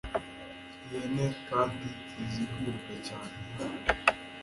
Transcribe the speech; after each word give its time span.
ihene 0.85 1.27
kandi 1.49 1.87
izi 2.21 2.43
kwiruka 2.51 2.93
cyane 3.07 3.35